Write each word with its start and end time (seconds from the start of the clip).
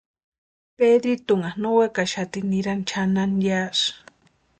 Pedritunha 0.77 1.49
no 1.61 1.69
wekaxati 1.79 2.39
nirani 2.51 2.83
chʼanani 2.89 3.41
yásï. 3.47 3.87